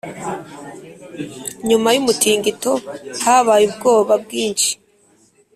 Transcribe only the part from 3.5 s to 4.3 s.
ubwoba